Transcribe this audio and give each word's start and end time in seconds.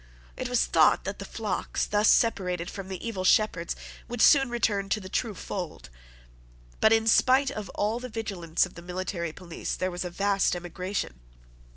It 0.35 0.49
was 0.49 0.65
thought 0.65 1.03
that 1.03 1.19
the 1.19 1.25
flocks, 1.25 1.85
thus 1.85 2.09
separated 2.09 2.71
from 2.71 2.87
the 2.87 3.07
evil 3.07 3.23
shepherds, 3.23 3.75
would 4.07 4.19
soon 4.19 4.49
return 4.49 4.89
to 4.89 4.99
the 4.99 5.09
true 5.09 5.35
fold. 5.35 5.91
But 6.79 6.91
in 6.91 7.05
spite 7.05 7.51
of 7.51 7.69
all 7.75 7.99
the 7.99 8.09
vigilance 8.09 8.65
of 8.65 8.73
the 8.73 8.81
military 8.81 9.31
police 9.31 9.75
there 9.75 9.91
was 9.91 10.03
a 10.03 10.09
vast 10.09 10.55
emigration. 10.55 11.19